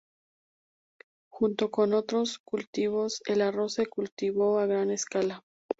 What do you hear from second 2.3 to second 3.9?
cultivos, el arroz se